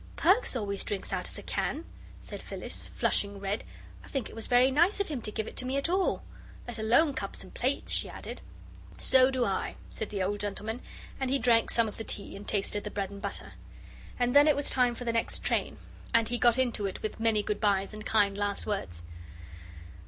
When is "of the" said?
1.29-1.43, 11.87-12.03